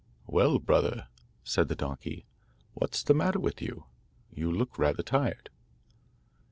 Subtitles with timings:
[0.25, 1.09] 'Well, brother,'
[1.43, 2.25] said the donkey,
[2.73, 3.85] 'what's the matter with you?
[4.33, 5.51] You look rather tired.